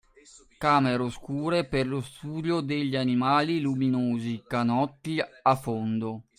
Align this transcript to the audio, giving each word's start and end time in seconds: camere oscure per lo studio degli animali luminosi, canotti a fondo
camere 0.57 1.03
oscure 1.03 1.63
per 1.67 1.85
lo 1.85 2.01
studio 2.01 2.61
degli 2.61 2.95
animali 2.95 3.61
luminosi, 3.61 4.41
canotti 4.47 5.19
a 5.43 5.55
fondo 5.55 6.23